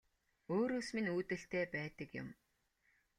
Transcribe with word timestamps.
Өөрөөс 0.53 0.87
минь 0.95 1.11
үүдэлтэй 1.15 1.63
байдаг 1.75 2.09
юм 2.21 2.27